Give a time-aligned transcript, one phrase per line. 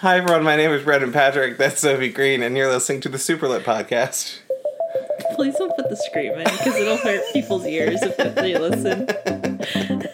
[0.00, 1.56] Hi everyone, my name is Brendan Patrick.
[1.56, 4.40] That's Sophie Green, and you're listening to the Superlit podcast.
[5.34, 9.08] Please don't put the scream in because it'll hurt people's ears if they listen.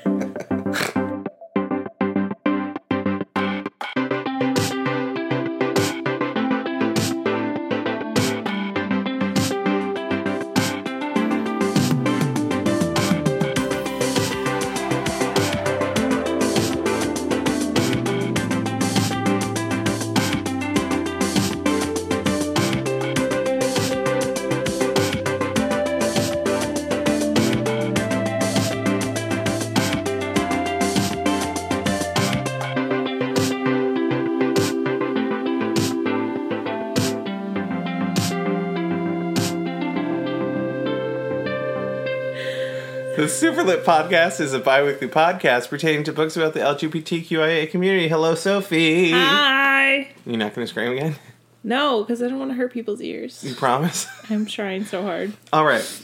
[43.63, 48.09] The Superlit podcast is a bi weekly podcast pertaining to books about the LGBTQIA community.
[48.09, 49.13] Hello, Sophie.
[49.13, 50.09] Hi.
[50.27, 51.15] You're not going to scream again?
[51.63, 53.45] No, because I don't want to hurt people's ears.
[53.45, 54.09] You promise?
[54.31, 55.35] I'm trying so hard.
[55.53, 56.03] All right,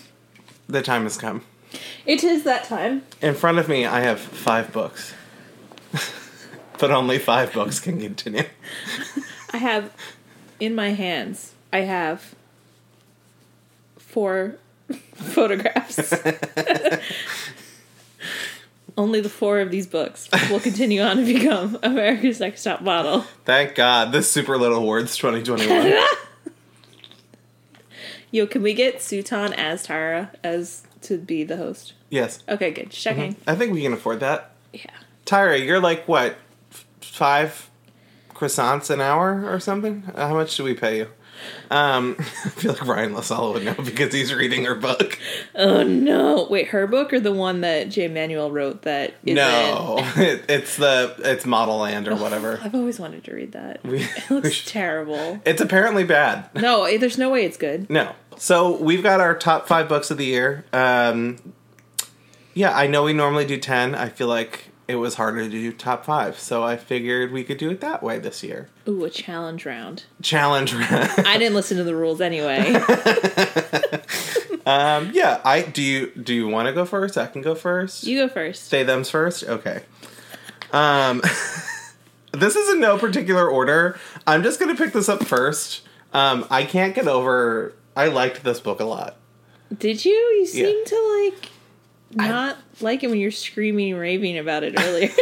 [0.68, 1.42] the time has come.
[2.06, 3.02] It is that time.
[3.20, 5.12] In front of me, I have five books.
[6.78, 8.44] but only five books can continue.
[9.52, 9.92] I have
[10.60, 11.54] in my hands.
[11.72, 12.36] I have
[13.96, 14.58] four
[15.16, 16.14] photographs.
[18.98, 23.20] Only the four of these books will continue on to become America's Next Top Model.
[23.44, 24.10] Thank God.
[24.10, 25.94] This Superlit Awards 2021.
[28.32, 31.92] Yo, can we get Sutan as Tara as to be the host?
[32.10, 32.42] yes.
[32.48, 32.90] Okay, good.
[32.90, 33.34] Just checking.
[33.34, 33.50] Mm-hmm.
[33.50, 34.50] I think we can afford that.
[34.72, 34.90] Yeah.
[35.24, 36.36] Tyra, you're like what,
[36.72, 37.70] f- five
[38.34, 40.02] croissants an hour or something?
[40.12, 41.08] Uh, how much do we pay you?
[41.70, 45.18] Um, I feel like Ryan La Sala would know because he's reading her book.
[45.54, 46.46] Oh no!
[46.50, 50.76] Wait, her book or the one that Jay Manuel wrote that is No, it, it's
[50.76, 52.58] the it's Modelland or whatever.
[52.62, 53.84] I've always wanted to read that.
[53.84, 55.40] We- It looks terrible.
[55.44, 56.48] It's apparently bad.
[56.54, 57.88] No, eh, there's no way it's good.
[57.90, 58.14] No.
[58.36, 60.64] So we've got our top five books of the year.
[60.72, 61.38] Um,
[62.54, 63.94] yeah, I know we normally do ten.
[63.94, 67.58] I feel like it was harder to do top five, so I figured we could
[67.58, 68.68] do it that way this year.
[68.88, 70.04] Ooh, a challenge round.
[70.22, 70.72] Challenge.
[70.72, 71.10] Round.
[71.26, 72.72] I didn't listen to the rules anyway.
[74.66, 75.82] um, yeah, I do.
[75.82, 77.16] You do you want to go first?
[77.18, 78.04] I can go first.
[78.04, 78.64] You go first.
[78.68, 79.44] Say them's first.
[79.44, 79.82] Okay.
[80.72, 81.20] Um,
[82.32, 83.98] this is in no particular order.
[84.26, 85.82] I'm just gonna pick this up first.
[86.12, 87.74] Um, I can't get over.
[87.96, 89.16] I liked this book a lot.
[89.76, 90.12] Did you?
[90.12, 90.64] You Yeah.
[90.64, 91.50] seem to like
[92.14, 95.10] not like it when you're screaming and raving about it earlier.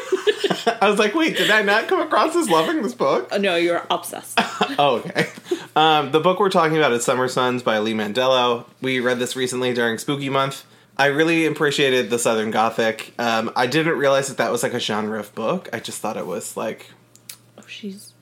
[0.81, 3.29] I was like, wait, did I not come across as loving this book?
[3.33, 4.39] oh, no, you're obsessed.
[4.79, 5.29] Oh, okay.
[5.75, 8.67] Um, the book we're talking about is Summer Sons by Lee Mandelo.
[8.83, 10.67] We read this recently during Spooky Month.
[10.99, 13.15] I really appreciated the Southern Gothic.
[13.19, 15.71] Um, I didn't realize that that was like a genre of book.
[15.73, 16.87] I just thought it was like
[17.57, 18.13] Oh, she's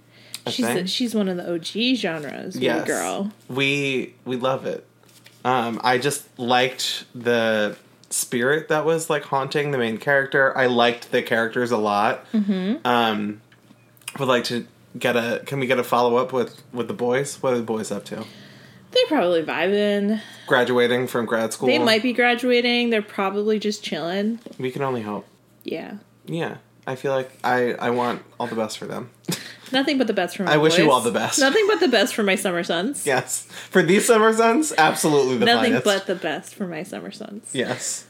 [0.49, 2.57] she's the, she's one of the OG genres.
[2.57, 3.33] Yeah, yes, girl.
[3.49, 4.87] We we love it.
[5.45, 7.77] Um, I just liked the
[8.15, 10.57] spirit that was like haunting the main character.
[10.57, 12.31] I liked the characters a lot.
[12.33, 12.87] Mm-hmm.
[12.87, 13.41] Um,
[14.19, 14.67] would like to
[14.99, 15.43] get a.
[15.45, 17.43] Can we get a follow up with with the boys?
[17.43, 18.17] What are the boys up to?
[18.17, 20.21] They're probably vibing.
[20.47, 21.67] Graduating from grad school.
[21.67, 22.91] They might be graduating.
[22.91, 24.39] They're probably just chilling.
[24.59, 25.27] We can only hope.
[25.65, 25.97] Yeah.
[26.27, 29.11] Yeah, I feel like I I want all the best for them.
[29.75, 30.73] Nothing but the best for my summer sons.
[30.75, 31.39] I wish you all the best.
[31.41, 33.05] Nothing but the best for my summer sons.
[33.07, 35.85] yes, for these summer suns, absolutely the Nothing finest.
[35.85, 37.51] but the best for my summer sons.
[37.53, 38.07] yes.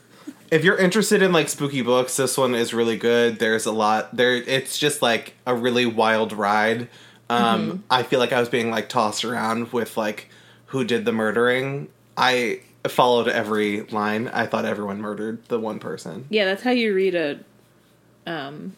[0.51, 3.39] If you're interested in like spooky books, this one is really good.
[3.41, 4.35] There's a lot there.
[4.37, 6.89] It's just like a really wild ride.
[7.29, 7.77] Um, Mm-hmm.
[7.91, 10.29] I feel like I was being like tossed around with like
[10.67, 11.89] who did the murdering.
[12.17, 14.29] I followed every line.
[14.29, 16.27] I thought everyone murdered the one person.
[16.29, 17.41] Yeah, that's how you read a
[18.27, 18.75] um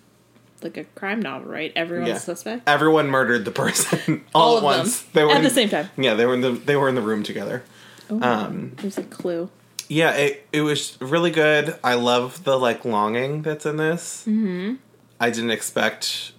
[0.66, 1.72] like a crime novel, right?
[1.76, 2.16] Everyone's Yeah.
[2.16, 2.68] a suspect.
[2.68, 5.00] Everyone murdered the person all, All at once.
[5.02, 5.88] them They were at in- the same time.
[5.96, 7.62] Yeah, they were in the they were in the room together.
[8.10, 9.50] Um, There's a clue.
[9.88, 11.76] yeah, it it was really good.
[11.82, 14.24] I love the like longing that's in this.
[14.26, 14.74] Mm-hmm.
[15.20, 16.32] I didn't expect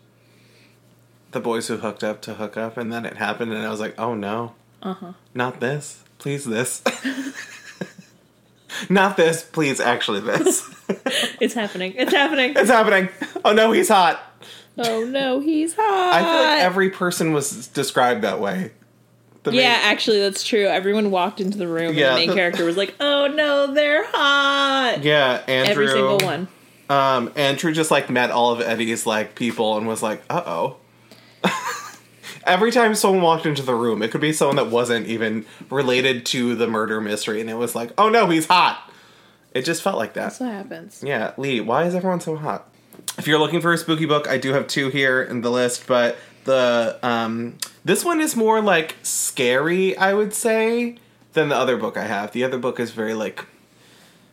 [1.32, 3.80] the boys who hooked up to hook up, and then it happened, and I was
[3.81, 5.13] like, oh no, Uh huh.
[5.34, 6.81] not this, please this.
[8.90, 9.80] Not this, please.
[9.80, 10.63] Actually, this.
[11.42, 11.94] It's happening.
[11.98, 12.54] It's happening.
[12.56, 13.10] it's happening.
[13.44, 14.19] Oh no, he's hot.
[14.79, 16.13] Oh no, he's hot.
[16.13, 18.71] I feel like every person was described that way.
[19.44, 20.65] The main- yeah, actually, that's true.
[20.65, 24.06] Everyone walked into the room, Yeah, and the main character was like, "Oh no, they're
[24.06, 25.44] hot." yeah.
[25.47, 26.47] Andrew, Every single one.
[26.89, 30.77] Um, Andrew just like met all of Eddie's like people and was like, uh oh.
[32.45, 36.25] Every time someone walked into the room, it could be someone that wasn't even related
[36.27, 38.89] to the murder mystery, and it was like, oh no, he's hot.
[39.53, 40.24] It just felt like that.
[40.24, 41.03] That's what happens.
[41.06, 42.69] Yeah, Lee, why is everyone so hot?
[43.18, 45.88] If you're looking for a spooky book, I do have two here in the list,
[45.88, 50.96] but The um, this one is more like scary, I would say,
[51.34, 52.32] than the other book I have.
[52.32, 53.46] The other book is very like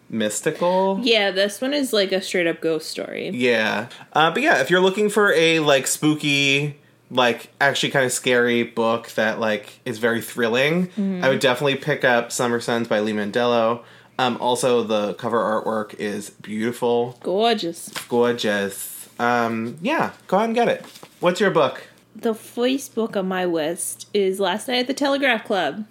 [0.09, 1.01] mystical.
[1.03, 3.31] Yeah, this one is like a straight up ghost story.
[3.31, 3.89] Yeah.
[4.13, 6.77] Uh, but yeah, if you're looking for a like spooky,
[7.11, 10.91] like actually kind of scary book that like is very thrilling,
[11.23, 13.83] I would definitely pick up Summer Sons by Lee Mandelo.
[14.19, 17.89] Um, also, the cover artwork is beautiful, Gorgeous.
[18.09, 19.09] gorgeous.
[19.19, 20.85] Um, yeah, go ahead and get it.
[21.21, 21.89] What's your book?
[22.15, 25.85] The first book on my list is Last Night at the Telegraph Club.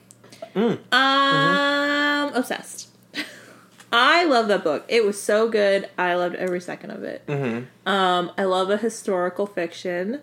[0.55, 0.79] Mm.
[0.93, 2.89] Um, obsessed.
[3.91, 4.85] I love that book.
[4.87, 5.89] It was so good.
[5.97, 7.25] I loved every second of it.
[7.27, 7.65] Mm-hmm.
[7.87, 10.21] Um, I love a historical fiction.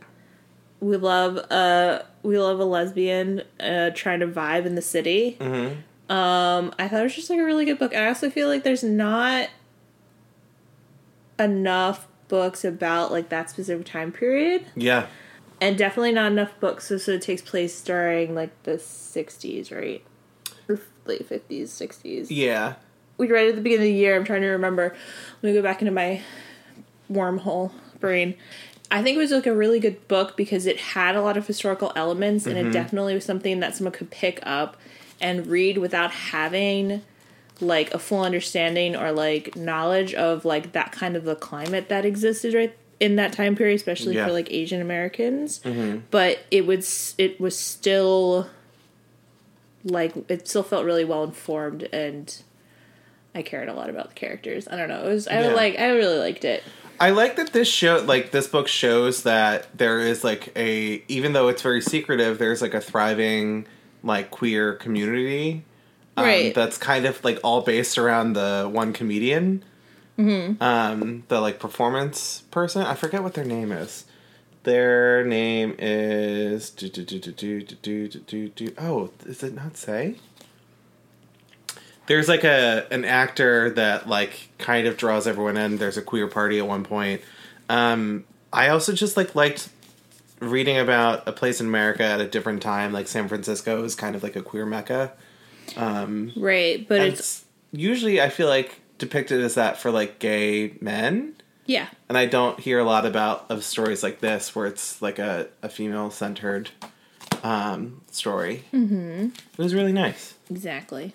[0.81, 5.37] We love a we love a lesbian uh, trying to vibe in the city.
[5.39, 5.81] Mm-hmm.
[6.11, 7.95] Um, I thought it was just like a really good book.
[7.95, 9.49] I also feel like there's not
[11.39, 15.07] enough books about like that specific time period, Yeah.
[15.61, 16.87] and definitely not enough books.
[16.89, 20.03] So, so it takes place during like the '60s, right?
[20.69, 22.27] Or late '50s, '60s.
[22.31, 22.75] Yeah.
[23.17, 24.17] We read it at the beginning of the year.
[24.17, 24.95] I'm trying to remember.
[25.43, 26.23] Let me go back into my
[27.13, 28.35] wormhole brain.
[28.91, 31.47] I think it was like a really good book because it had a lot of
[31.47, 34.77] historical elements and it definitely was something that someone could pick up
[35.21, 37.03] and read without having
[37.61, 42.05] like a full understanding or like knowledge of like that kind of the climate that
[42.07, 44.27] existed right in that time period especially Yeah.
[44.27, 45.61] for like Asian Americans.
[45.61, 46.01] Mm-hmm.
[46.11, 48.49] But it was it was still
[49.85, 52.43] like it still felt really well informed and
[53.35, 54.67] I cared a lot about the characters.
[54.69, 55.05] I don't know.
[55.05, 55.55] It was I Yeah.
[55.55, 56.63] like I really liked it.
[56.99, 61.33] I like that this show, like this book, shows that there is like a, even
[61.33, 63.67] though it's very secretive, there's like a thriving
[64.03, 65.65] like queer community.
[66.17, 66.55] Um, right.
[66.55, 69.65] That's kind of like all based around the one comedian.
[70.19, 70.63] Mm-hmm.
[70.63, 72.83] Um, the like performance person.
[72.83, 74.05] I forget what their name is.
[74.65, 78.75] Their name is do, do, do, do, do, do, do, do.
[78.79, 80.17] Oh, is it not say?
[82.07, 85.79] There's like a an actor that like kind of draws everyone in.
[85.79, 87.23] There's a queer party at one point.
[87.71, 89.71] Um, I also just like liked
[90.41, 94.17] reading about a place in America at a different time, like San Francisco is kind
[94.17, 95.13] of like a queer mecca.
[95.77, 101.35] Right, but it's It's usually I feel like depicted as that for like gay men.
[101.67, 101.87] yeah.
[102.09, 105.47] And I don't hear a lot about of stories like this where it's like a,
[105.63, 106.71] a female centered
[107.45, 108.65] um, story.
[108.75, 109.27] Mm-hmm.
[109.53, 110.35] It was really nice.
[110.51, 111.15] Exactly.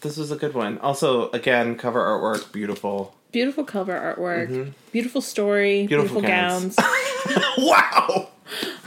[0.00, 0.78] This was a good one.
[0.78, 3.14] Also, again, cover artwork, beautiful.
[3.32, 4.72] Beautiful cover artwork.
[4.92, 5.80] Beautiful story.
[5.80, 5.88] Mm-hmm.
[5.88, 6.76] Beautiful Beautiful, gowns.
[6.76, 6.96] gowns.
[7.58, 8.28] wow!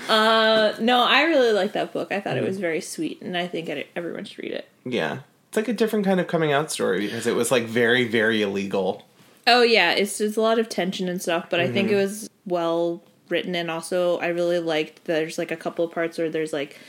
[0.10, 2.12] uh, no, I really like that book.
[2.12, 2.46] I thought Mm-hmm.
[2.46, 4.68] it was very sweet, and I think everyone should read it.
[4.86, 5.20] Yeah.
[5.50, 8.42] It's like a different kind of coming out story because it was like very, very
[8.42, 9.04] illegal.
[9.46, 11.98] Oh yeah, it's just a lot of tension and stuff, but I think Mm-hmm.
[11.98, 16.18] it was well written, and also I really liked there's like a couple of parts
[16.18, 16.80] where there's like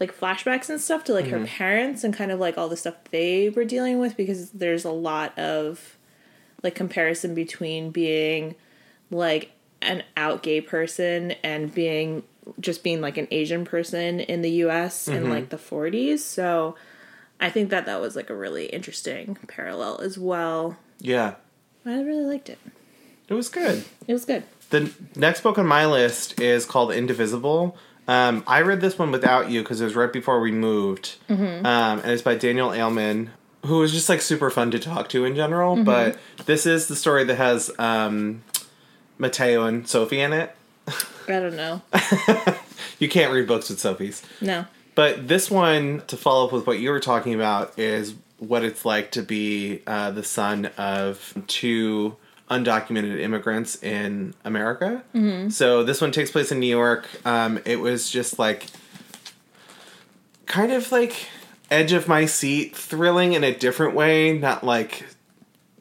[0.00, 1.40] like flashbacks and stuff to like Mm-hmm.
[1.42, 4.84] her parents and kind of like all the stuff they were dealing with because there's
[4.84, 5.96] a lot of
[6.62, 8.56] like comparison between being
[9.10, 12.22] like an out gay person and being
[12.60, 16.18] just being like an Asian person in the US in like the 40s.
[16.20, 16.74] So
[17.40, 20.76] I think that that was like a really interesting parallel as well.
[21.00, 21.34] Yeah.
[21.84, 22.58] I really liked it.
[23.28, 23.84] It was good.
[24.06, 24.44] It was good.
[24.70, 27.76] The next book on my list is called Indivisible.
[28.08, 31.16] Um, I read this one without you because it was right before we moved.
[31.64, 33.30] Um, and it's by Daniel Aleman,
[33.66, 35.82] who was just like super fun to talk to in general.
[35.84, 38.42] But this is the story that has um,
[39.18, 40.54] Mateo and Sophie in it.
[41.28, 41.82] I don't know.
[42.98, 44.22] You can't read books with Sophies.
[44.40, 44.64] No.
[44.94, 48.84] But this one, to follow up with what you were talking about, is what it's
[48.84, 52.14] like to be uh, the son of two
[52.48, 55.02] undocumented immigrants in America.
[55.50, 57.08] So this one takes place in New York.
[57.26, 58.66] Um, it was just like
[60.46, 61.26] kind of like
[61.72, 65.06] edge of my seat, thrilling in a different way, not like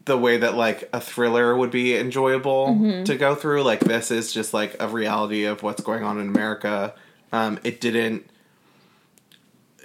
[0.06, 2.68] the way that like a thriller would be enjoyable
[3.06, 3.64] to go through.
[3.64, 6.94] Like this is just like a reality of what's going on in America.
[7.32, 8.30] Um, it didn't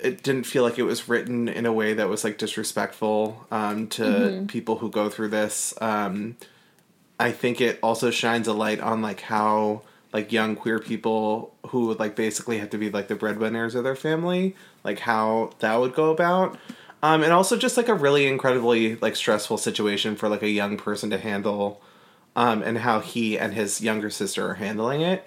[0.03, 3.89] it didn't feel like it was written in a way that was like disrespectful um,
[3.89, 5.75] to people who go through this.
[5.81, 6.37] Um,
[7.19, 9.83] I think it also shines a light on like how
[10.13, 13.85] like young queer people who would like basically have to be like the breadwinners of
[13.85, 14.55] their family,
[14.85, 16.59] like how that would go about.
[17.07, 20.77] Um, and also just like a really incredibly like stressful situation for like a young
[20.77, 21.81] person to handle,
[22.35, 25.25] um, and how he and his younger sister are handling it.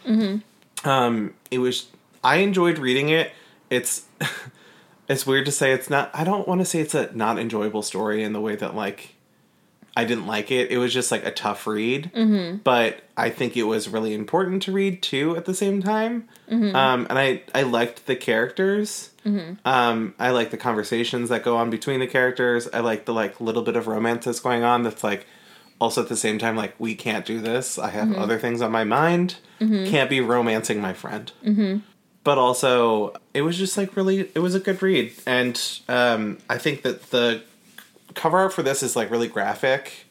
[0.84, 1.88] Um, it was
[2.22, 3.32] I enjoyed reading it.
[3.70, 4.04] It's
[5.08, 6.12] it's weird to say it's not.
[6.14, 9.16] I don't want to say it's a not enjoyable story in the way that like
[10.00, 10.72] I didn't like it.
[10.72, 12.10] It was just like a tough read.
[12.16, 12.58] Mm-hmm.
[12.64, 16.30] But I think it was really important to read too at the same time.
[16.50, 16.74] Mm-hmm.
[16.74, 19.10] Um, and I, I liked the characters.
[19.26, 19.56] Mm-hmm.
[19.68, 22.70] Um, I like the conversations that go on between the characters.
[22.72, 25.28] I like the like little bit of romance that's going on that's like
[25.82, 27.78] also at the same time like we can't do this.
[27.78, 29.36] I have other things on my mind.
[29.90, 31.30] Can't be romancing my friend.
[32.24, 35.12] But also it was just like really it was a good read.
[35.26, 37.44] And um, I think that the
[38.20, 40.06] cover art for this is like really graphic.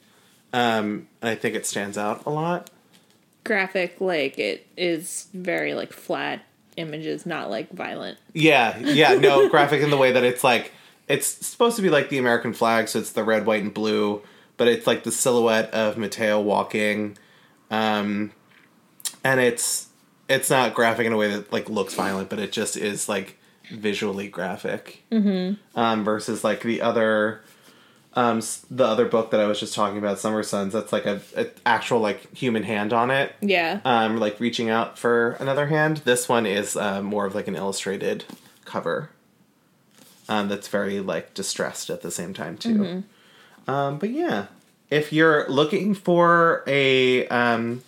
[0.52, 2.70] Um, and I think it stands out a lot.
[3.44, 6.42] Graphic, like it is very like flat
[6.76, 8.18] images, not like violent.
[8.32, 10.72] Yeah, yeah, no, graphic in the way that it's like
[11.06, 14.22] it's supposed to be like the American flag, so it's the red, white, and blue,
[14.56, 17.18] but it's like the silhouette of Mateo walking,
[17.70, 18.32] um,
[19.22, 19.88] and it's
[20.28, 23.38] it's not graphic in a way that like looks violent, but it just is like
[23.70, 25.02] visually graphic.
[25.10, 25.78] Mm-hmm.
[25.78, 27.42] Um, versus like the other,
[28.18, 30.72] um, the other book that I was just talking about, Summer Sons.
[30.72, 33.80] That's like a, a actual like human hand on it Yeah.
[33.84, 35.98] um, like reaching out for another hand.
[35.98, 38.24] This one is uh, more of like an illustrated
[38.64, 39.10] cover.
[40.28, 43.04] Um, that's very like distressed at the same time too.
[43.66, 44.46] Um, but yeah,
[44.90, 47.82] if you're looking for a um,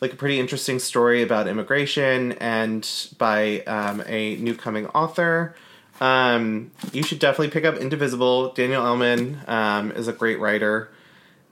[0.00, 5.54] like a pretty interesting story about immigration and by um, a new coming author,
[6.00, 8.52] um, you should definitely pick up Indivisible.
[8.52, 10.90] Daniel Aleman um, is a great writer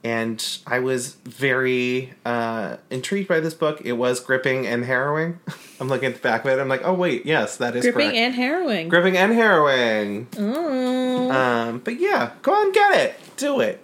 [0.05, 3.81] and I was very uh, intrigued by this book.
[3.85, 5.41] It was gripping and harrowing.
[5.81, 6.61] I'm looking at the back of it.
[6.61, 8.17] I'm like, oh wait, yes, that is Gripping correct.
[8.17, 8.89] and harrowing.
[8.89, 10.27] gripping and harrowing.
[10.27, 11.33] Mm.
[11.35, 13.81] Um, but yeah, go on, get it, do it,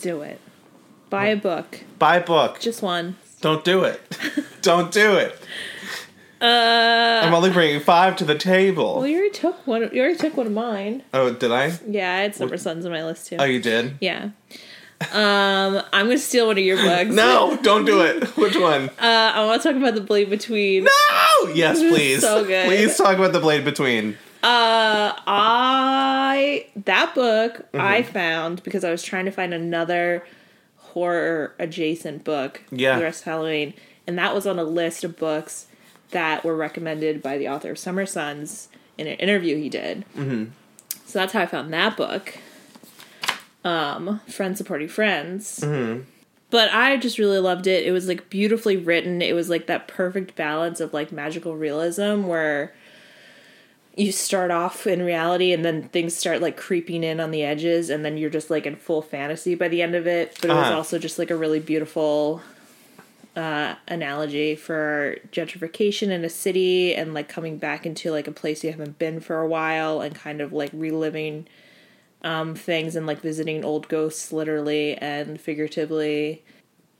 [0.00, 0.40] Do it.
[1.10, 1.80] Buy a book.
[1.98, 2.58] buy a book.
[2.60, 3.16] Just one.
[3.40, 4.00] Don't do it.
[4.62, 5.38] Don't do it.
[6.44, 8.96] Uh I'm only bringing five to the table.
[8.96, 11.02] well you already took one you already took one of mine.
[11.14, 11.72] oh, did I?
[11.88, 13.36] Yeah, I had Summer Sons on my list too.
[13.38, 13.96] Oh, you did.
[14.00, 14.30] yeah.
[15.12, 17.10] Um, I'm gonna steal one of your books.
[17.10, 18.24] No, don't do it.
[18.36, 18.88] Which one?
[18.90, 20.84] Uh, I want to talk about the blade between.
[20.84, 21.50] No.
[21.52, 22.20] Yes, please.
[22.22, 22.66] So good.
[22.66, 24.16] Please talk about the blade between.
[24.42, 27.80] Uh, I that book Mm-hmm.
[27.80, 30.24] I found because I was trying to find another
[30.76, 32.94] horror adjacent book Yeah.
[32.94, 33.74] for the rest of Halloween,
[34.06, 35.66] and that was on a list of books
[36.14, 40.04] that were recommended by the author of Summer Sons in an interview he did.
[40.16, 40.46] Mm-hmm.
[41.06, 42.34] So that's how I found that book.
[43.64, 45.60] Um, friends supporting friends.
[45.60, 46.02] Mm-hmm.
[46.50, 47.84] But I just really loved it.
[47.86, 49.20] It was like beautifully written.
[49.22, 52.74] It was like that perfect balance of like magical realism where
[53.96, 57.90] you start off in reality and then things start like creeping in on the edges
[57.90, 60.54] and then you're just like in full fantasy by the end of it but it
[60.54, 60.76] was Uh-huh.
[60.78, 62.42] also just like a really beautiful
[63.36, 68.62] uh analogy for gentrification in a city and like coming back into like a place
[68.62, 71.46] you haven't been for a while and kind of like reliving
[72.22, 76.44] um things and like visiting old ghosts literally and figuratively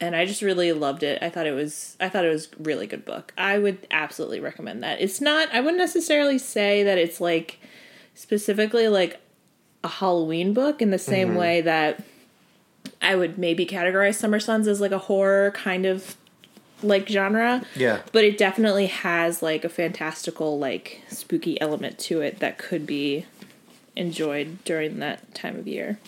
[0.01, 1.23] and I just really loved it.
[1.23, 3.33] I thought it was I thought it was a really good book.
[3.39, 5.01] I would absolutely recommend that.
[5.01, 7.59] It's not I wouldn't necessarily say that it's like
[8.15, 9.21] specifically like
[9.83, 12.03] a Halloween book in the same way that
[13.03, 16.17] I would maybe categorize Summer Sons as like a horror kind of
[16.85, 17.65] like genre.
[17.75, 18.03] Yeah.
[18.13, 23.27] But it definitely has like a fantastical like spooky element to it that could be
[23.97, 25.99] enjoyed during that time of year.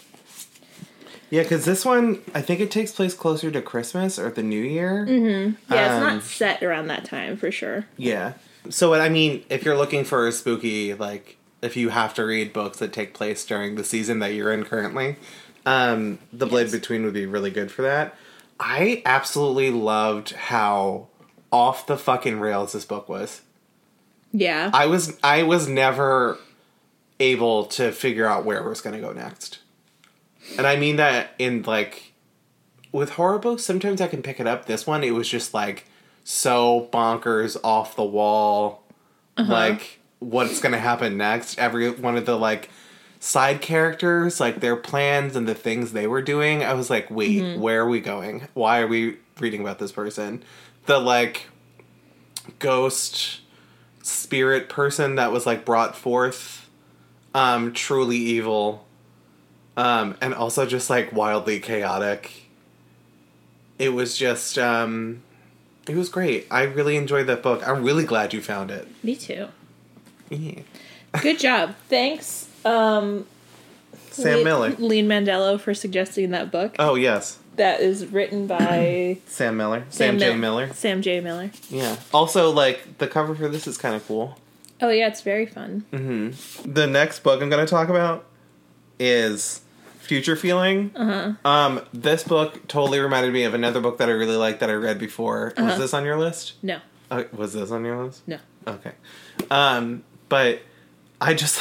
[1.28, 4.62] Yeah, because this one, I think it takes place closer to Christmas or the New
[4.62, 5.04] Year.
[5.08, 5.72] Mm-hmm.
[5.74, 7.86] Yeah, it's Um, not set around that time for sure.
[7.96, 8.34] Yeah.
[8.70, 12.24] So, what I mean, if you're looking for a spooky, like, if you have to
[12.24, 15.16] read books that take place during the season that you're in currently,
[15.64, 16.72] um, The Blade Yes.
[16.72, 18.14] Between would be really good for that.
[18.58, 21.08] I absolutely loved how
[21.52, 23.42] off the fucking rails this book was.
[24.32, 24.70] Yeah.
[24.72, 26.38] I was I was never
[27.18, 29.60] able to figure out where it was going to go next.
[30.56, 32.12] And I mean that in like
[32.92, 34.66] with horror books sometimes I can pick it up.
[34.66, 35.86] This one it was just like
[36.24, 38.82] so bonkers off the wall
[39.36, 39.52] uh-huh.
[39.52, 41.58] like what's going to happen next.
[41.58, 42.70] Every one of the like
[43.20, 46.62] side characters like their plans and the things they were doing.
[46.62, 48.46] I was like, "Wait, where are we going?
[48.54, 50.42] Why are we reading about this person?"
[50.86, 51.46] The like
[52.58, 53.40] ghost
[54.02, 56.68] spirit person that was like brought forth
[57.34, 58.86] um truly evil
[59.76, 62.44] um and also just like wildly chaotic
[63.80, 65.20] it was just um
[65.88, 69.16] it was great i really enjoyed that book i'm really glad you found it Me
[69.16, 69.48] too.
[70.30, 70.60] yeah.
[71.20, 71.74] Good job.
[71.88, 73.26] Thanks, um,
[74.10, 76.74] sam Le- miller Lean Mandelo, for suggesting that book.
[76.78, 81.20] oh yes That is written by sam miller sam, j Mil- miller Sam J.
[81.20, 81.50] Miller.
[81.70, 84.38] yeah also like the cover for this is kind of cool
[84.78, 85.86] Oh yeah, it's very fun.
[85.90, 86.70] Mm-hmm.
[86.70, 88.26] the next book i'm going to talk about
[88.98, 89.62] is
[90.00, 90.92] Future Feeling.
[90.94, 91.32] Uh-huh.
[91.50, 94.74] Um, this book totally reminded me of another book that I really liked that I
[94.74, 95.52] read before.
[95.58, 96.52] Was this on your list?
[96.62, 96.78] No.
[97.10, 98.22] Uh, was this on your list?
[98.28, 98.38] No.
[98.68, 98.92] Okay.
[99.50, 100.60] Um, but
[101.20, 101.60] I just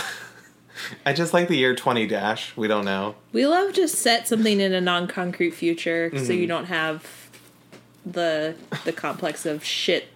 [1.06, 2.56] I just like the year 20 dash.
[2.58, 3.16] We don't know.
[3.32, 6.32] We love to set something in a non-concrete future so Mm-hmm.
[6.34, 7.30] you don't have
[8.06, 10.08] the the complex of shit.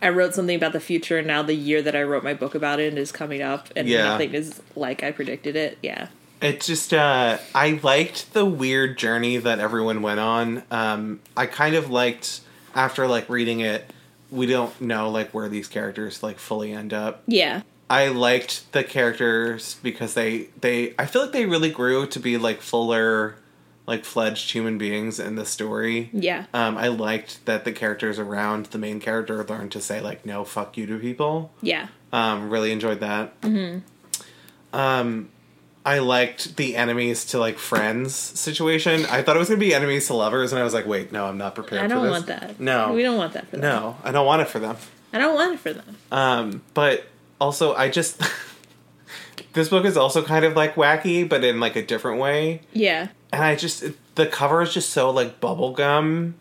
[0.00, 2.54] I wrote something about the future and now the year that I wrote my book
[2.54, 4.04] about it is coming up and Yeah.
[4.04, 5.78] nothing is like I predicted it.
[5.82, 6.08] Yeah.
[6.40, 10.62] It just uh I liked the weird journey that everyone went on.
[10.70, 12.40] Um I kind of liked
[12.74, 13.92] after like reading it
[14.30, 17.22] we don't know like where these characters like fully end up.
[17.26, 17.62] Yeah.
[17.90, 22.36] I liked the characters because they they I feel like they really grew to be
[22.36, 23.36] like fuller
[23.86, 26.10] like fledged human beings in the story.
[26.12, 26.44] Yeah.
[26.52, 30.44] Um, I liked that the characters around the main character learned to say like no
[30.44, 31.50] fuck you to people.
[31.62, 31.88] Yeah.
[32.12, 33.40] Um, really enjoyed that.
[33.40, 33.78] Mm-hmm.
[34.78, 35.30] Um,
[35.86, 39.06] I liked the enemies to like friends situation.
[39.06, 41.24] I thought it was gonna be enemies to lovers, and I was like, wait, no,
[41.24, 41.82] I'm not prepared.
[41.82, 42.60] I don't want that.
[42.60, 43.62] No, We don't want that for them.
[43.62, 44.76] No, I don't want it for them.
[45.14, 45.96] I don't want it for them.
[46.12, 47.06] Um, but
[47.40, 48.20] also, I just
[49.52, 52.62] this book is also kind of like wacky, but in like a different way.
[52.72, 53.08] Yeah.
[53.32, 56.34] And I just the cover is just so like bubblegum,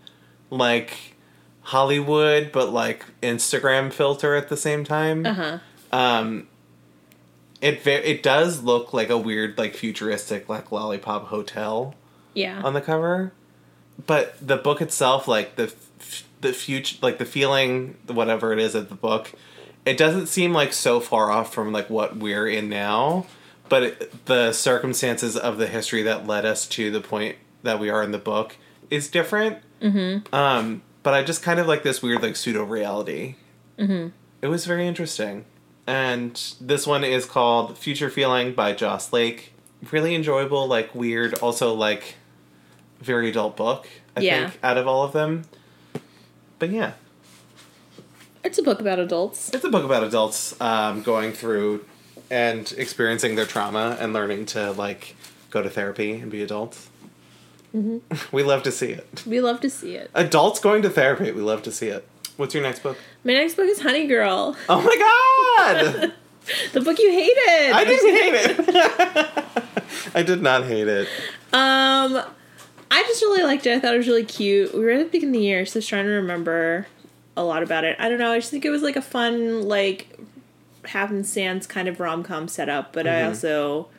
[0.50, 1.16] like
[1.62, 5.25] Hollywood, but like Instagram filter at the same time.
[5.25, 5.60] Uh-huh.
[5.92, 6.48] Um,
[7.62, 11.96] it it does look like a weird like futuristic like lollipop hotel
[12.34, 12.62] Yeah.
[12.62, 13.34] on the cover,
[14.06, 15.63] but the book itself, like the
[16.00, 19.32] f- the future, like the feeling, whatever it is of the book,
[19.88, 23.25] it doesn't seem like so far off from like what we're in now.
[23.70, 27.89] But it, the circumstances of the history that led us to the point that we
[27.89, 28.56] are in the book
[28.89, 29.58] is different.
[29.82, 30.34] Mm-hmm.
[30.34, 33.36] Um, but I just kind of like this weird like pseudo reality.
[33.77, 34.10] Mm-hmm.
[34.41, 35.46] It was very interesting.
[35.86, 39.53] And this one is called Future Feeling by Joss Lake.
[39.91, 42.15] Really enjoyable, like weird, also like
[43.00, 44.50] very adult book, I Yeah.
[44.50, 45.44] think, out of all of them.
[46.60, 46.94] But yeah,
[48.48, 49.54] It's a book about adults.
[49.54, 51.84] it's a book about adults um, going through
[52.32, 55.18] and experiencing their trauma and learning to like
[55.50, 56.90] go to therapy and be adults.
[58.31, 59.24] we love to see it.
[59.27, 60.10] We love to see it.
[60.16, 62.07] Adults going to therapy, we love to see it.
[62.38, 62.98] What's your next book?
[63.25, 64.96] My next book is Honey Girl, Oh my
[65.68, 66.14] god!
[66.72, 67.74] the book you hated.
[67.74, 69.46] I didn't hate it.
[70.16, 71.10] I did not hate it.
[71.51, 72.24] Um,
[72.90, 73.75] I just really liked it.
[73.75, 74.74] I thought it was really cute.
[74.74, 76.88] We read it at the beginning of the year, so I was trying to remember
[77.38, 77.96] a lot about it.
[78.00, 78.32] I don't know.
[78.32, 80.20] I just think it was like a fun, like,
[80.84, 83.30] happenstance kind of rom com setup, but I mm-hmm.
[83.30, 83.90] also.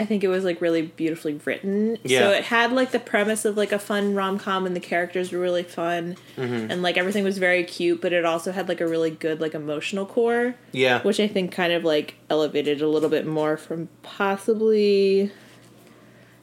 [0.00, 1.98] I think it was like really beautifully written.
[2.04, 2.20] Yeah.
[2.20, 5.32] So it had like the premise of like a fun rom com and the characters
[5.32, 6.70] were really fun mm-hmm.
[6.70, 9.54] and like everything was very cute, but it also had like a really good like
[9.54, 11.02] emotional core Yeah.
[11.02, 15.32] which I think kind of like elevated a little bit more from possibly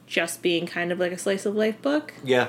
[0.06, 2.12] just being kind of like a slice of life book.
[2.22, 2.48] yeah.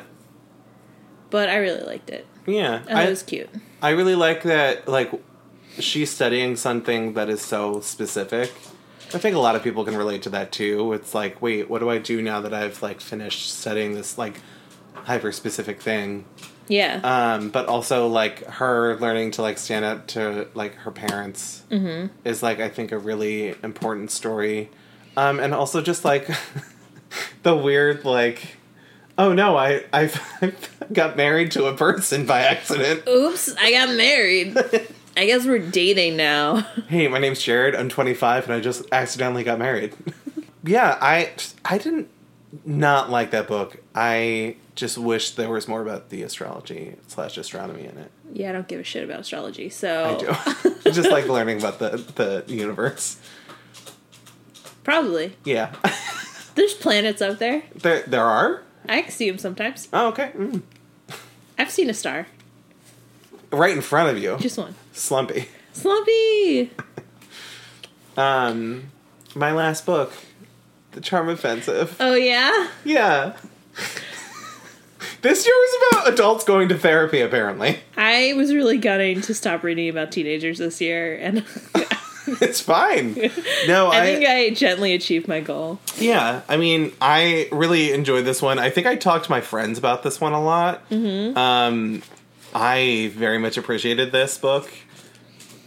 [1.30, 2.28] But I really liked it.
[2.48, 2.82] Yeah.
[2.88, 3.50] And I, it was cute.
[3.82, 5.12] I really like that like
[5.78, 8.52] she's studying something that is so specific.
[9.14, 10.94] I think a lot of people can relate to that too.
[10.94, 14.40] It's like, wait, what do I do now that I've like finished studying this like
[14.94, 16.26] hyper specific thing?
[16.68, 17.00] Yeah.
[17.04, 21.64] Um, but also like her learning to like stand up to like her parents
[22.26, 24.70] is like I think a really important story.
[25.16, 26.30] Um, and also just like
[27.44, 28.58] the weird like
[29.18, 30.12] oh no, I I
[30.94, 33.08] got married to a person by accident.
[33.08, 34.58] Oops, I got married.
[35.16, 36.66] I guess we're dating now.
[36.88, 37.76] Hey, my name's Jared.
[37.76, 39.94] I'm 25 and I just accidentally got married.
[40.64, 41.32] yeah, I
[41.66, 42.08] I didn't
[42.66, 43.78] not like that book.
[43.94, 48.12] I just wish there was more about the astrology slash astronomy in it.
[48.32, 50.72] Yeah, I don't give a shit about astrology, so I do.
[50.86, 51.98] I just like learning about the
[52.46, 53.18] the universe.
[54.84, 55.36] probably.
[55.44, 55.74] Yeah,
[56.56, 57.64] There's planets out there.
[57.76, 58.64] there there are.
[58.88, 59.90] I see them sometimes.
[59.92, 60.32] Oh, okay.
[60.36, 60.62] Mm.
[61.58, 62.28] I've seen a star.
[63.52, 64.76] Right in front of you, Just one.
[64.94, 65.48] Slumpy.
[65.74, 66.72] Slumpy!
[68.18, 68.92] Um,
[69.36, 70.12] my last book,
[70.94, 71.96] The Charm Offensive.
[72.00, 72.70] Oh, yeah?
[72.84, 73.38] Yeah.
[75.22, 77.22] this year was about adults going to therapy.
[77.22, 81.46] Apparently, I was really gunning to stop reading about teenagers this year, and
[82.42, 83.14] it's fine.
[83.68, 85.80] No, I I, think I gently achieved my goal.
[85.98, 88.60] Yeah, I mean, I really enjoyed this one.
[88.60, 90.90] I think I talked to my friends about this one a lot.
[90.90, 91.38] Mm-hmm.
[91.38, 92.04] Um,
[92.54, 94.70] I very much appreciated this book.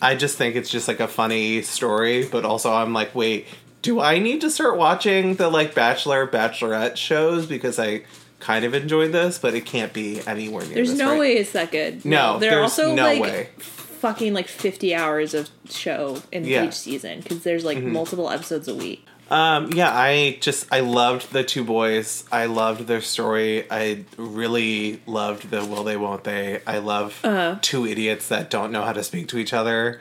[0.02, 3.46] I just think it's just like a funny story, but also I'm like, wait,
[3.82, 8.02] do I need to start watching the like Bachelor, Bachelorette shows because I
[8.38, 10.74] kind of enjoyed this, but it can't be anywhere near.
[10.74, 11.20] There's this, no right?
[11.20, 12.04] way it's that good.
[12.04, 13.48] No, there's also no like way.
[14.00, 16.58] Fucking like 50 hours of show in Yeah.
[16.60, 16.68] Mm-hmm.
[16.68, 19.06] each season because there's like multiple episodes a week.
[19.30, 22.24] Um, yeah, I just I loved the two boys.
[22.32, 23.64] I loved their story.
[23.70, 26.60] I really loved the will they won't they.
[26.66, 27.56] I love Uh-huh.
[27.62, 30.00] two idiots that don't know how to speak to each other.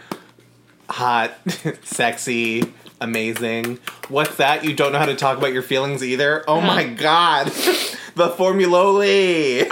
[0.89, 1.31] Hot,
[1.83, 3.77] sexy, amazing.
[4.07, 4.63] What's that?
[4.65, 6.43] You don't know how to talk about your feelings either?
[6.47, 7.45] Oh my god.
[8.15, 9.71] the formuloli.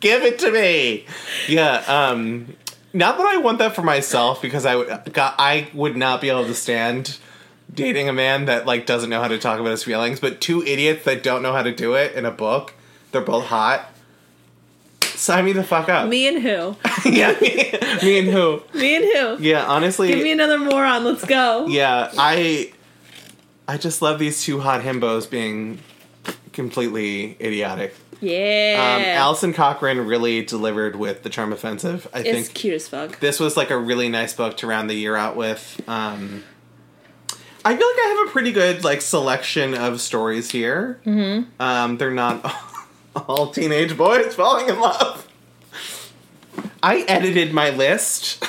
[0.00, 1.06] Give it to me.
[1.48, 2.54] Yeah, um
[2.96, 6.30] not that I want that for myself because I would God, I would not be
[6.30, 7.18] able to stand
[7.72, 10.62] dating a man that like doesn't know how to talk about his feelings, but two
[10.62, 12.74] idiots that don't know how to do it in a book.
[13.12, 13.92] They're both hot.
[15.02, 16.08] Sign me the fuck up.
[16.08, 16.76] Me and who?
[17.10, 18.62] yeah, me, me and who?
[18.74, 19.42] Me and who?
[19.42, 21.04] Yeah, honestly, Give me another moron.
[21.04, 21.66] Let's go.
[21.66, 22.72] yeah, I
[23.68, 25.78] I just love these two hot himbos being
[26.52, 27.94] completely idiotic.
[28.22, 29.14] Um, Yeah.
[29.18, 32.08] Alison Cochrun really delivered with the Charm Offensive.
[32.14, 33.20] I it's think cute as fuck.
[33.20, 35.80] this was like a really nice book to round the year out with.
[35.88, 36.44] Um,
[37.64, 41.00] I feel like I have a pretty good like selection of stories here.
[41.04, 41.60] Mm-hmm.
[41.60, 42.44] Um, they're not
[43.28, 45.26] all teenage boys falling in love.
[46.82, 48.42] I edited my list.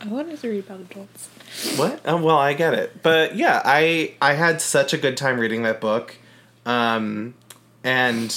[0.00, 1.28] I wanted to read about adults.
[1.76, 2.00] What?
[2.04, 5.64] Oh, well, I get it, but yeah, I I had such a good time reading
[5.64, 6.16] that book,
[6.64, 7.34] um,
[7.82, 8.34] and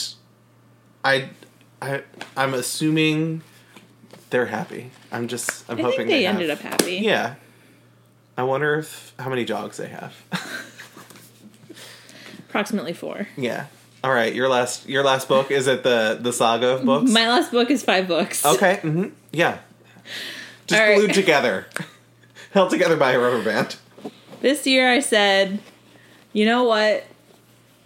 [1.04, 1.30] I
[1.82, 2.04] I
[2.38, 3.42] I'm assuming
[4.30, 4.92] they're happy.
[5.12, 6.98] I'm just I'm I hoping think they, have- ended up happy.
[6.98, 7.36] Yeah,
[8.38, 10.16] I wonder if how many dogs they have.
[12.50, 13.28] Approximately four.
[13.38, 13.68] yeah.
[14.04, 17.10] All right, your last your last book is it the the saga of books?
[17.12, 18.46] My last book is five books.
[18.46, 18.80] okay.
[18.82, 19.60] hmm Yeah.
[20.68, 20.96] Just All right.
[20.98, 21.66] glued together,
[22.54, 23.78] held together by a rubber band.
[24.42, 25.60] This year I said,
[26.34, 27.06] you know what?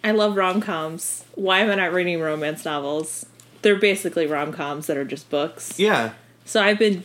[0.08, 1.26] I love rom coms.
[1.36, 3.26] Why am I not reading romance novels?
[3.62, 5.78] They're basically rom coms that are just books.
[5.78, 6.14] Yeah.
[6.46, 7.04] So I've been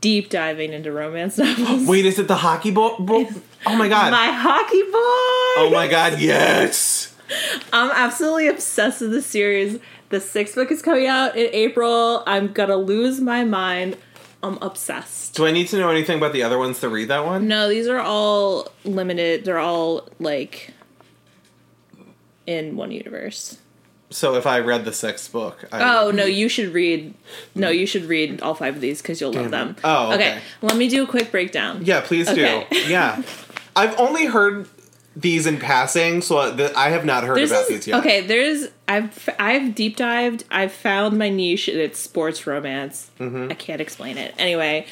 [0.00, 1.86] deep diving into romance novels.
[1.86, 2.96] Wait, is it the hockey ball?
[3.66, 4.10] Oh my god.
[4.10, 5.60] My hockey boy!
[5.62, 7.14] Oh my god, yes!
[7.72, 9.78] I'm absolutely obsessed with the series.
[10.08, 12.24] The sixth book is coming out in April.
[12.26, 13.96] I'm gonna lose my mind.
[14.42, 15.36] I'm obsessed.
[15.36, 17.46] Do I need to know anything about the other ones to read that one?
[17.46, 19.44] No, these are all limited.
[19.44, 20.72] They're all like
[22.50, 23.58] in one universe.
[24.12, 27.14] So if I read the sixth book, I Oh no, you should read.
[27.54, 29.76] No, you should read all five of these because you'll love them.
[29.84, 30.40] Oh, okay.
[30.62, 31.82] Let me do a quick breakdown.
[31.84, 32.66] yeah, please Okay.
[32.70, 32.76] do.
[32.88, 33.22] Yeah,
[33.76, 34.68] I've only heard
[35.14, 38.00] these in passing, so th- I have not heard There's about this, these yet.
[38.00, 38.20] okay.
[38.22, 40.42] There's I've I've deep dived.
[40.50, 41.68] I've found my niche.
[41.68, 43.10] and It's sports romance.
[43.20, 43.48] Mm-hmm.
[43.50, 44.86] I can't explain it anyway.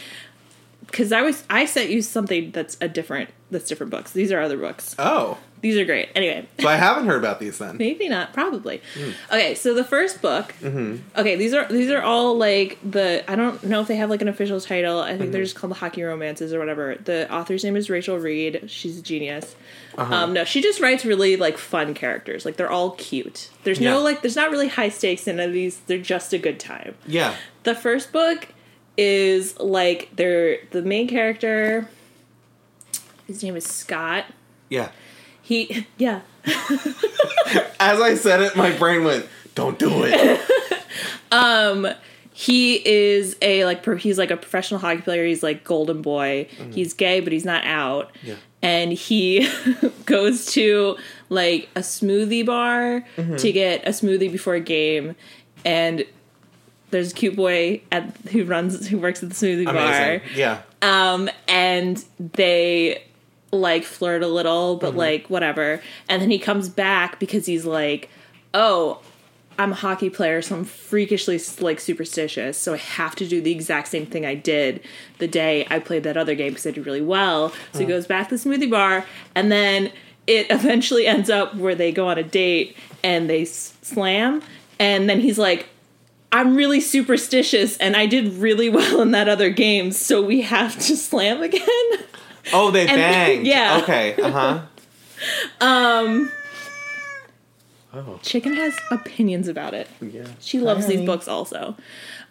[0.86, 4.12] Because I was I sent you something that's a different that's different books.
[4.12, 4.94] These are other books.
[4.98, 6.08] Oh, These are great.
[6.14, 7.76] Anyway, so I haven't heard about these then.
[7.78, 8.32] maybe not.
[8.32, 8.80] Probably.
[8.94, 9.10] Hmm.
[9.30, 10.54] Okay, so the first book.
[10.60, 10.96] Mm-hmm.
[11.18, 14.22] Okay, these are these are all like the I don't know if they have like
[14.22, 15.00] an official title.
[15.00, 15.32] I think Mm-hmm.
[15.32, 16.94] they're just called the hockey romances or whatever.
[17.02, 18.70] The author's name is Rachel Reid.
[18.70, 19.56] She's a genius.
[19.96, 20.14] Uh-huh.
[20.14, 22.44] Um, no, she just writes really like fun characters.
[22.44, 23.50] Like they're all cute.
[23.64, 23.94] There's Yeah.
[23.94, 25.78] no like there's not really high stakes in any of these.
[25.86, 26.94] They're just a good time.
[27.06, 27.34] Yeah.
[27.64, 28.46] The first book
[28.96, 31.88] is like they're the main character.
[33.26, 34.24] His name is Scott.
[34.68, 34.90] Yeah.
[35.48, 36.20] He yeah.
[37.80, 40.40] As I said it, my brain went, "Don't do it."
[41.30, 41.86] Um,
[42.32, 46.48] he is a like pro- he's like a professional hockey player he's like golden boy
[46.72, 48.36] he's gay but he's not out Yeah.
[48.62, 49.46] and he
[50.06, 50.96] goes to
[51.28, 53.04] like a smoothie bar
[53.36, 55.14] to get a smoothie before a game
[55.66, 56.04] and
[56.90, 59.74] there's a cute boy at who runs who works at the smoothie Amazing.
[59.74, 60.62] bar Yeah.
[60.80, 63.02] um and they
[63.50, 64.98] like flirt a little but mm-hmm.
[64.98, 65.80] like whatever.
[66.08, 68.08] And then he comes back because he's like
[68.54, 69.00] oh
[69.58, 73.50] i'm a hockey player so i'm freakishly like superstitious so i have to do the
[73.50, 74.80] exact same thing i did
[75.18, 77.50] the day i played that other game because i did really well.
[77.72, 77.94] So he uh-huh.
[77.94, 79.92] goes back to the smoothie bar and then
[80.26, 84.42] it eventually ends up where they go on a date and they s- slam
[84.78, 85.68] and then he's like
[86.30, 90.74] I'm really superstitious and I did really well in that other game, so we have
[90.74, 91.62] to slam again.
[92.52, 93.46] Oh, they banged.
[93.54, 93.80] yeah.
[93.82, 94.14] Okay.
[94.20, 94.60] Uh huh.
[95.60, 96.30] Um
[97.94, 98.20] Oh.
[98.22, 99.88] Chicken has opinions about it.
[100.00, 100.26] Yeah.
[100.40, 100.92] She loves Hi.
[100.96, 101.74] these books also.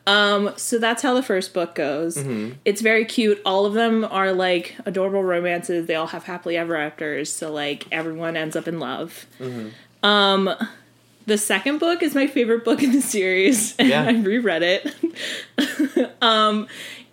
[0.06, 2.16] Um so that's how the first book goes.
[2.18, 2.54] Mm-hmm.
[2.64, 3.42] It's very cute.
[3.46, 5.88] All of them are like adorable romances.
[5.88, 9.26] They all have happily ever afters, so like everyone ends up in love.
[9.40, 10.06] Mm-hmm.
[10.06, 10.50] Um
[11.26, 14.04] the second book is my favorite book in the series, and Yeah.
[14.04, 14.96] I reread it.
[16.22, 16.68] um,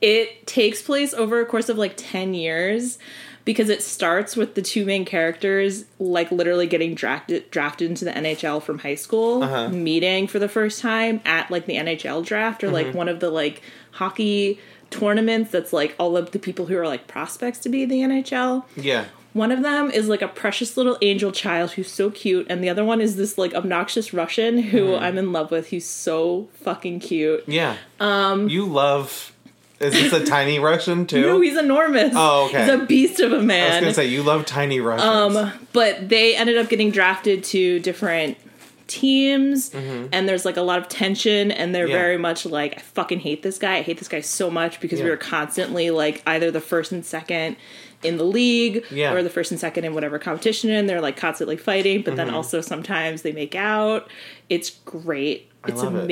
[0.04, 2.98] it takes place over a course of like 10 years
[3.44, 8.10] because it starts with the two main characters like literally getting drafted drafted into the
[8.12, 9.68] NHL from high school, Uh-huh.
[9.70, 12.74] meeting for the first time at like the NHL draft or Mm-hmm.
[12.74, 13.62] like one of the like
[13.92, 14.58] hockey
[14.90, 18.64] tournaments that's like all of the people who are like prospects to be the NHL.
[18.76, 19.06] Yeah.
[19.34, 22.68] One of them is like a precious little angel child who's so cute, and the
[22.68, 25.04] other one is this like obnoxious Russian who Mm-hmm.
[25.04, 25.66] I'm in love with.
[25.68, 27.42] He's so fucking cute.
[27.48, 27.76] Yeah.
[27.98, 28.48] Um.
[28.48, 29.33] You love.
[29.80, 31.22] Is this a tiny Russian too?
[31.22, 32.12] No, he's enormous.
[32.14, 32.60] Oh, okay.
[32.64, 33.70] He's a beast of a man.
[33.72, 35.36] I was gonna say you love tiny Russians.
[35.36, 38.36] Um, but they ended up getting drafted to different
[38.86, 41.92] teams and there's like a lot of tension and they're Mm-hmm.
[41.92, 41.98] Yeah.
[41.98, 43.76] very much like I fucking hate this guy.
[43.76, 45.12] I hate this guy so much because we Yeah.
[45.12, 47.56] were constantly like either the first and second
[48.02, 49.12] in the league Yeah.
[49.14, 52.16] or the first and second in whatever competition and they're like constantly fighting, but Mm-hmm.
[52.26, 54.08] then also sometimes they make out.
[54.50, 55.50] It's great.
[55.66, 56.06] It's love it.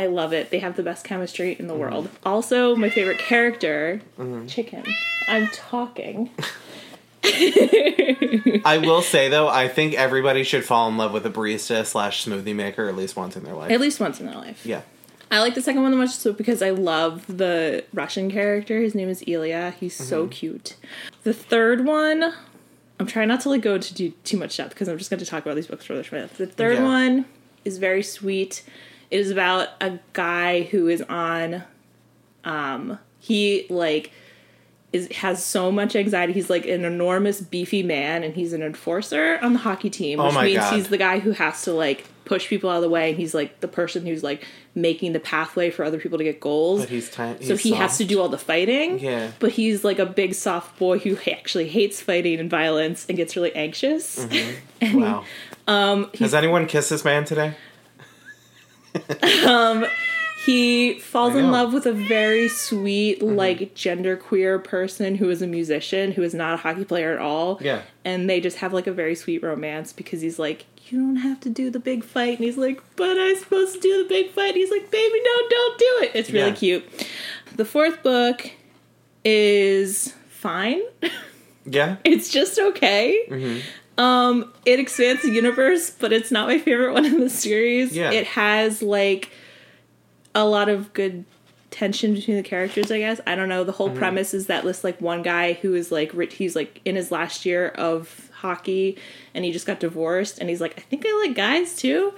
[0.00, 0.50] I love it.
[0.50, 1.80] They have the best chemistry in the Mm-hmm.
[1.80, 2.08] world.
[2.24, 4.00] Also, my favorite character,
[4.48, 4.84] Chicken.
[5.28, 6.30] I'm talking.
[7.24, 12.24] I will say though, I think everybody should fall in love with a barista slash
[12.24, 13.70] smoothie maker at least once in their life.
[13.70, 14.64] At least once in their life.
[14.64, 14.82] yeah.
[15.32, 18.80] I like the second one the most so because I love the Russian character.
[18.80, 19.74] His name is Ilya.
[19.78, 20.76] He's so cute.
[21.22, 22.32] The third one,
[22.98, 25.20] I'm trying not to like go to do too much depth because I'm just going
[25.20, 26.32] to talk about these books for the minute.
[26.36, 26.84] The third Yeah.
[26.84, 27.26] one
[27.64, 28.64] is very sweet.
[29.10, 31.64] It is about a guy who is on
[32.44, 34.12] um he like
[34.92, 36.32] is has so much anxiety.
[36.32, 40.26] He's like an enormous beefy man and he's an enforcer on the hockey team, Oh
[40.26, 40.74] which my means God.
[40.74, 43.32] he's the guy who has to like push people out of the way and he's
[43.34, 44.44] like the person who's like
[44.74, 46.80] making the pathway for other people to get goals.
[46.80, 47.44] But he's tiny.
[47.44, 48.98] so he has to do all the fighting.
[48.98, 49.30] Yeah.
[49.38, 53.36] But he's like a big soft boy who actually hates fighting and violence and gets
[53.36, 54.26] really anxious.
[54.94, 55.24] Wow.
[55.68, 56.10] Um.
[56.18, 57.54] Has anyone kissed this man today?
[60.46, 63.36] He falls in love with a very sweet, Mm-hmm.
[63.36, 67.58] like genderqueer person who is a musician who is not a hockey player at all.
[67.60, 67.82] Yeah.
[68.06, 71.40] And they just have like a very sweet romance because he's like, You don't have
[71.40, 72.38] to do the big fight.
[72.38, 74.48] And he's like, But I'm supposed to do the big fight.
[74.48, 76.10] And he's like, Baby, no, don't do it.
[76.14, 76.56] It's really Yeah.
[76.56, 77.06] cute.
[77.56, 78.50] The fourth book
[79.24, 80.80] is fine.
[81.66, 81.96] Yeah.
[82.04, 83.22] It's just okay.
[83.28, 83.60] Mm-hmm.
[84.00, 87.94] Um, it expands the universe, but it's not my favorite one in the series.
[87.94, 88.10] Yeah.
[88.12, 89.30] It has like
[90.34, 91.24] a lot of good
[91.70, 92.90] tension between the characters.
[92.90, 93.62] I guess I don't know.
[93.64, 93.98] The whole Mm-hmm.
[93.98, 97.10] premise is that this like one guy who is like ri- he's like in his
[97.12, 98.96] last year of hockey,
[99.34, 102.14] and he just got divorced, and he's like, I think I like guys too.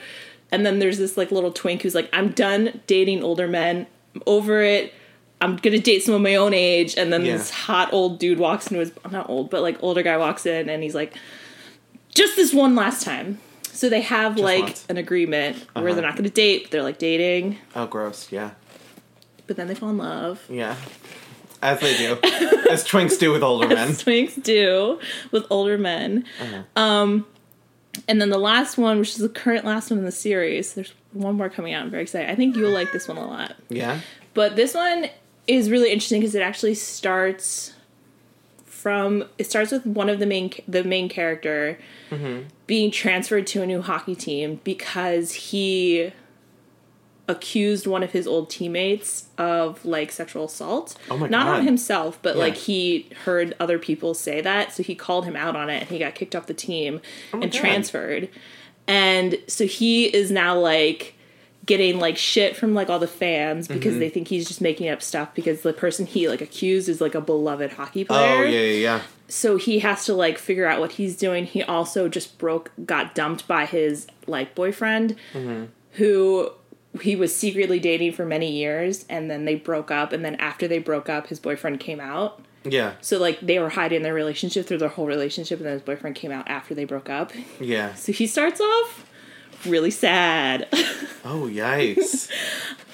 [0.53, 3.87] And then there's this like little twink who's like, I'm done dating older men.
[4.15, 4.95] I'm over it.
[5.41, 7.33] I'm gonna date someone my own age, and then Yeah.
[7.39, 10.69] this hot old dude walks into his not old, but like older guy walks in,
[10.69, 11.15] and he's like,
[12.15, 13.39] just this one last time.
[13.73, 14.87] So they have like once.
[14.89, 15.95] an agreement where Uh-huh.
[15.95, 18.31] they're not gonna date, but they're like dating, Oh, gross.
[18.31, 18.51] Yeah.
[19.47, 20.43] but then they fall in love.
[20.49, 20.77] Yeah.
[21.63, 22.19] As they do.
[22.71, 23.89] As twinks do with older men.
[23.91, 24.99] As twinks do
[25.31, 26.25] with older men.
[26.41, 26.63] Uh-huh.
[26.77, 27.27] Um,
[28.09, 30.93] and then the last one, which is the current last one in the series, there's
[31.13, 31.85] one more coming out.
[31.85, 32.31] I'm very excited.
[32.31, 33.55] I think you'll like this one a lot.
[33.69, 34.01] Yeah.
[34.35, 35.07] But this one
[35.47, 37.73] is really interesting because it actually starts
[38.83, 41.79] from it starts with one of the main the main character
[42.11, 42.49] mm-hmm.
[42.67, 46.13] being transferred to a new hockey team because he
[47.29, 50.97] accused one of his old teammates of like sexual assault.
[51.09, 52.43] Oh my Not on himself, but Yeah.
[52.43, 55.89] like he heard other people say that, so he called him out on it and
[55.91, 57.01] he got kicked off the team
[57.33, 57.53] oh and Oh God.
[57.53, 58.29] transferred.
[58.89, 61.15] And so he is now like
[61.65, 63.79] getting like shit from like all the fans Mm-hmm.
[63.79, 67.01] because they think he's just making up stuff because the person he like accused is
[67.01, 69.01] like a beloved hockey player Oh, yeah, yeah, yeah.
[69.29, 71.45] so he has to like figure out what he's doing.
[71.47, 75.17] He also just broke, got dumped by his like boyfriend,
[75.93, 76.51] who
[77.01, 80.13] he was secretly dating for many years, and then they broke up.
[80.13, 82.41] And then after they broke up, his boyfriend came out.
[82.65, 82.93] Yeah.
[83.01, 86.17] So like they were hiding their relationship through their whole relationship, and then his boyfriend
[86.17, 87.33] came out after they broke up.
[87.61, 87.95] Yeah.
[87.97, 89.07] So he starts off
[89.67, 90.69] really sad.
[91.25, 92.29] Oh, yikes.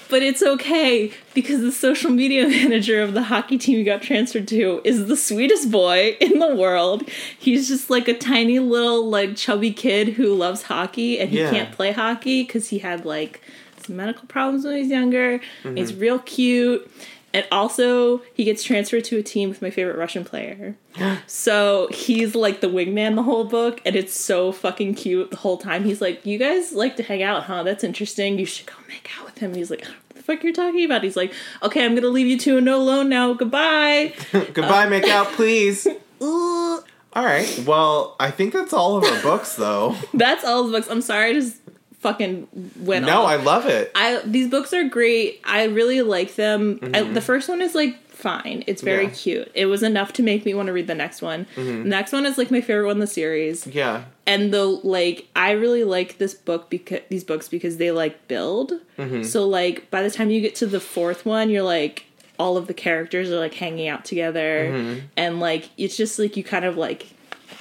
[0.07, 4.47] But it's okay because the social media manager of the hockey team he got transferred
[4.49, 7.09] to is the sweetest boy in the world.
[7.39, 11.49] He's just like a tiny little like chubby kid who loves hockey and he Yeah.
[11.49, 13.41] can't play hockey because he had like
[13.83, 15.39] some medical problems when he was younger.
[15.63, 15.77] Mm-hmm.
[15.77, 16.87] He's real cute.
[17.33, 20.75] And also, he gets transferred to a team with my favorite Russian player.
[21.27, 25.57] so he's like the wingman the whole book, and it's so fucking cute the whole
[25.57, 25.83] time.
[25.83, 27.63] He's like, "You guys like to hang out, huh?
[27.63, 28.39] That's interesting.
[28.39, 31.03] You should go make out with him." He's like, "What the fuck you're talking about?"
[31.03, 33.33] He's like, "Okay, I'm gonna leave you two no alone now.
[33.33, 35.87] Goodbye." Goodbye, make out, please.
[37.13, 37.63] All right.
[37.65, 39.95] Well, I think that's all of our books, though.
[40.13, 40.87] That's all the books.
[40.89, 41.57] I'm sorry, I just
[41.99, 42.47] fucking
[42.79, 43.05] went.
[43.05, 43.11] On.
[43.11, 43.29] No, off.
[43.29, 43.91] I love it.
[43.95, 45.41] I these books are great.
[45.43, 46.79] I really like them.
[46.93, 48.63] I, the first one is like fine.
[48.67, 49.13] It's very Mm-hmm.
[49.29, 49.43] Yeah.
[49.45, 49.51] cute.
[49.53, 51.45] It was enough to make me want to read the next one.
[51.55, 51.83] Mm-hmm.
[51.83, 53.65] The next one is like my favorite one in the series.
[53.67, 54.03] Yeah.
[54.25, 58.73] And the like I really like this book because these books because they like build.
[58.97, 59.23] Mm-hmm.
[59.23, 62.05] So like by the time you get to the fourth one, you're like
[62.37, 64.99] all of the characters are like hanging out together Mm-hmm.
[65.17, 67.07] and like it's just like you kind of like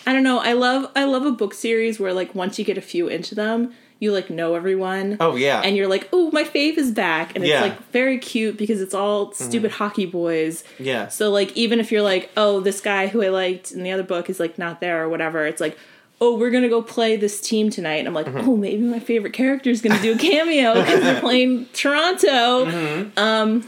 [0.07, 2.79] I don't know, I love I love a book series where like once you get
[2.79, 5.16] a few into them, you like know everyone.
[5.20, 5.61] Oh yeah.
[5.64, 7.62] And you're like, oh, my fave is back, and it's Yeah.
[7.62, 10.62] like very cute because it's all stupid hockey boys.
[10.78, 11.08] yeah.
[11.08, 14.02] So like even if you're like, oh, this guy who I liked in the other
[14.04, 15.76] book is like not there or whatever, it's like,
[16.20, 17.96] oh, we're gonna go play this team tonight.
[17.96, 18.48] And I'm like, Mm-hmm.
[18.48, 22.66] oh, maybe my favorite character is gonna do a cameo because they're playing Toronto.
[22.66, 23.18] Mm-hmm.
[23.18, 23.66] Um,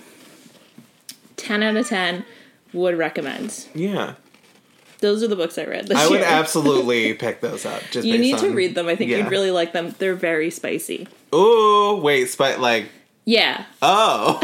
[1.36, 2.24] ten out of ten
[2.72, 3.66] would recommend.
[3.74, 4.14] yeah.
[5.00, 6.28] Those are the books I read this I would year.
[6.28, 7.82] absolutely pick those up.
[7.90, 8.86] Just you need to read them.
[8.88, 9.18] I think yeah.
[9.18, 9.94] you'd really like them.
[9.98, 11.08] They're very spicy.
[11.32, 12.86] Oh wait, but like
[13.24, 14.40] Yeah, oh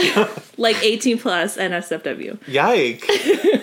[0.57, 2.38] like 18 plus NSFW.
[2.49, 3.05] yike.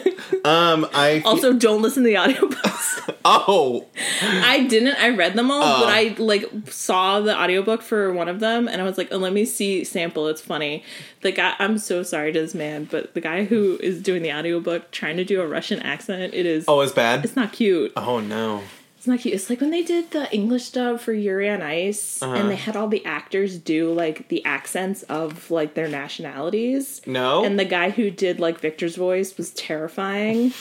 [0.45, 3.15] um, I Also, don't listen to the audiobooks.
[3.25, 3.85] oh
[4.21, 4.95] I didn't.
[5.01, 5.85] I read them all, Oh.
[5.85, 9.17] but I like saw the audiobook for one of them, and I was like, oh,
[9.17, 10.83] "Let me see sample." It's funny.
[11.21, 11.53] The guy.
[11.59, 15.17] I'm so sorry to this man, but the guy who is doing the audiobook trying
[15.17, 16.65] to do a Russian accent, it is.
[16.67, 17.23] oh it's bad.
[17.23, 17.93] It's not cute.
[17.95, 18.61] Oh no.
[19.03, 19.33] It's not cute.
[19.35, 22.35] It's like when they did the English dub for Yuri on Ice, Uh-huh.
[22.35, 27.01] and they had all the actors do like the accents of like their nationalities.
[27.05, 27.43] No.
[27.43, 30.53] And the guy who did like Victor's voice was terrifying.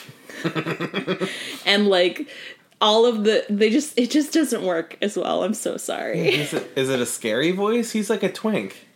[1.67, 2.29] and like
[2.81, 5.45] all of the they just it just doesn't work as well.
[5.45, 6.19] I'm so sorry.
[6.35, 7.93] is it is it a scary voice?
[7.93, 8.89] He's like a twink.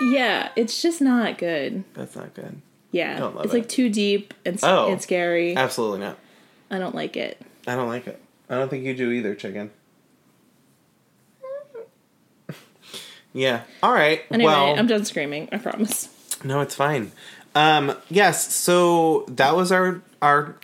[0.00, 1.84] yeah, it's just not good.
[1.92, 2.62] That's not good.
[2.90, 3.18] Yeah.
[3.18, 3.58] Don't love It's it.
[3.58, 4.90] like too deep and, Oh.
[4.90, 5.54] and scary.
[5.54, 6.16] Absolutely not.
[6.70, 7.38] I don't like it.
[7.66, 8.18] I don't like it.
[8.50, 9.70] I don't think you do either, chicken.
[13.34, 13.62] Yeah.
[13.82, 14.22] All right.
[14.30, 16.08] Anyway, well, I'm done screaming, I promise.
[16.44, 17.12] no, it's fine.
[17.54, 18.52] Um, yes.
[18.54, 20.56] So that was our our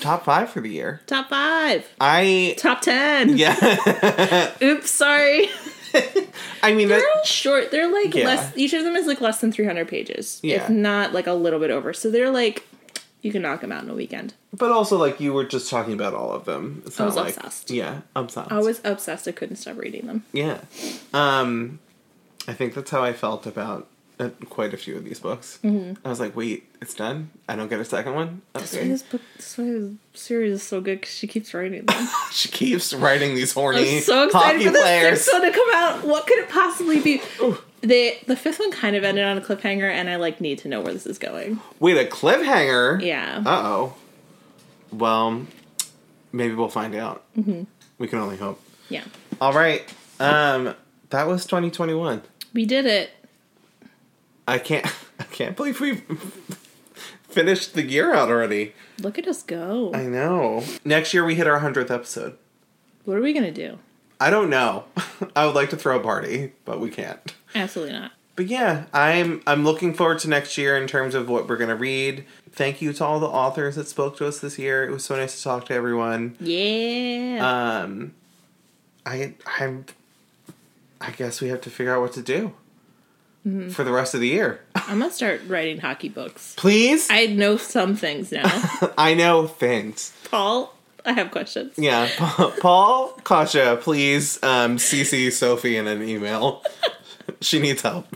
[0.00, 1.00] top five for the year.
[1.06, 1.86] Top five.
[2.00, 3.36] I Top ten.
[3.38, 4.52] yeah.
[4.62, 5.48] Oops, sorry.
[6.62, 7.70] I mean, that, They're all short.
[7.70, 8.26] They're like Yeah.
[8.26, 8.56] less.
[8.56, 10.56] Each of them is like less than 300 pages, Yeah.
[10.56, 11.92] if not like a little bit over.
[11.94, 12.64] So they're like
[13.26, 14.34] you can knock them out in a weekend.
[14.56, 16.82] but also like you were just talking about all of them.
[16.86, 17.70] It's I was like obsessed.
[17.70, 18.50] yeah, obsessed.
[18.52, 19.26] I was obsessed.
[19.28, 20.24] I couldn't stop reading them.
[20.32, 20.60] Yeah.
[21.12, 21.80] Um,
[22.48, 25.58] I think that's how I felt about uh, quite a few of these books.
[25.62, 26.06] Mm-hmm.
[26.06, 27.30] I was like, wait, it's done?
[27.48, 28.42] I don't get a second one?
[28.54, 28.88] That's why Okay.
[28.88, 32.08] this book, that's why this series is so good because she keeps writing them.
[32.32, 35.22] She keeps writing these horny I'm so excited hockey for the players.
[35.22, 36.04] sixth one to come out.
[36.04, 37.20] What could it possibly be?
[37.82, 40.68] The the fifth one kind of ended on a cliffhanger, and I like need to
[40.68, 41.60] know where this is going.
[41.78, 43.00] Wait, a cliffhanger?
[43.02, 43.42] Yeah.
[43.44, 43.94] Uh oh.
[44.90, 45.46] Well,
[46.32, 47.24] maybe we'll find out.
[47.36, 47.64] Mm-hmm.
[47.98, 48.60] We can only hope.
[48.88, 49.04] yeah.
[49.40, 49.82] All right.
[50.18, 50.74] Um,
[51.10, 52.22] that was 2021.
[52.54, 53.10] We did it.
[54.48, 54.86] I can't.
[55.20, 55.96] I can't believe we
[57.28, 58.74] finished the year out already.
[59.00, 59.92] Look at us go.
[59.94, 60.64] I know.
[60.84, 62.36] Next year we hit our hundredth episode.
[63.04, 63.78] what are we gonna do?
[64.20, 64.84] I don't know.
[65.36, 67.34] I would like to throw a party, but we can't.
[67.54, 68.12] Absolutely not.
[68.36, 71.74] But yeah, I'm I'm looking forward to next year in terms of what we're gonna
[71.76, 72.26] read.
[72.52, 74.84] Thank you to all the authors that spoke to us this year.
[74.84, 76.36] It was so nice to talk to everyone.
[76.38, 77.80] Yeah.
[77.82, 78.14] Um,
[79.06, 79.86] I I'm
[81.00, 82.52] I guess we have to figure out what to do
[83.70, 84.60] for the rest of the year.
[84.74, 86.54] I'm gonna start writing hockey books.
[86.58, 88.44] Please, I know some things now.
[88.98, 90.12] I know things.
[90.30, 90.75] Paul,
[91.06, 91.74] I have questions.
[91.76, 92.08] Yeah,
[92.60, 96.62] Paul, Kasha, please um, CC Sophie in an email.
[97.40, 98.06] she needs help.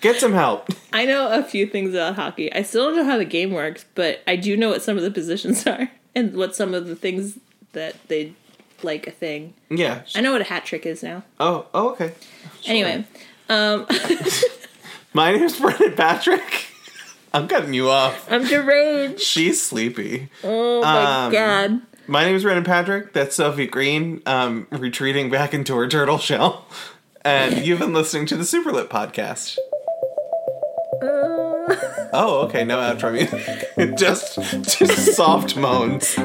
[0.00, 0.68] Get some help.
[0.92, 2.52] I know a few things about hockey.
[2.52, 5.02] I still don't know how the game works, but I do know what some of
[5.02, 7.38] the positions are and what some of the things
[7.72, 8.34] that they
[8.82, 9.54] like a thing.
[9.70, 10.02] Yeah.
[10.14, 11.24] I know what a hat trick is now.
[11.40, 12.12] Oh, oh okay.
[12.66, 13.04] Anyway,
[13.48, 13.86] um,
[15.16, 16.66] My name is Brendan Patrick.
[17.32, 18.30] I'm cutting you off.
[18.30, 19.20] I'm deranged.
[19.22, 20.30] She's sleepy.
[20.42, 21.82] Oh my Um, god.
[22.08, 23.12] My name is Brendan Patrick.
[23.12, 26.66] That's Sophie Green, um, retreating back into her turtle shell.
[27.22, 29.58] And you've been listening to the Superlit podcast.
[31.02, 32.64] Oh, okay.
[32.64, 33.96] No outro music.
[33.98, 34.36] just,
[34.78, 36.16] just soft moans.